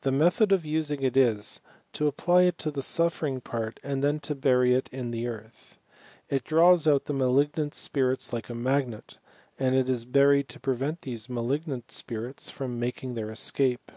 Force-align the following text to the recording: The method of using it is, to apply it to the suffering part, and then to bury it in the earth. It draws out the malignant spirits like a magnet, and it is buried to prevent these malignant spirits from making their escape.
The 0.00 0.10
method 0.10 0.50
of 0.50 0.64
using 0.64 1.02
it 1.02 1.14
is, 1.14 1.60
to 1.92 2.06
apply 2.06 2.44
it 2.44 2.56
to 2.56 2.70
the 2.70 2.80
suffering 2.82 3.42
part, 3.42 3.78
and 3.82 4.02
then 4.02 4.18
to 4.20 4.34
bury 4.34 4.72
it 4.74 4.88
in 4.90 5.10
the 5.10 5.26
earth. 5.26 5.76
It 6.30 6.42
draws 6.42 6.88
out 6.88 7.04
the 7.04 7.12
malignant 7.12 7.74
spirits 7.74 8.32
like 8.32 8.48
a 8.48 8.54
magnet, 8.54 9.18
and 9.58 9.74
it 9.74 9.90
is 9.90 10.06
buried 10.06 10.48
to 10.48 10.58
prevent 10.58 11.02
these 11.02 11.28
malignant 11.28 11.92
spirits 11.92 12.48
from 12.48 12.80
making 12.80 13.12
their 13.12 13.30
escape. 13.30 13.92